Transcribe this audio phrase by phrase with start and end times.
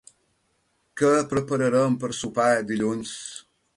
[1.01, 3.13] Què prepararem per sopar dilluns?